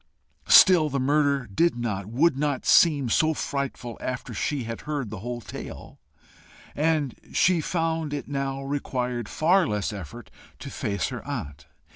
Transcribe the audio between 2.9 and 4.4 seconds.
so frightful after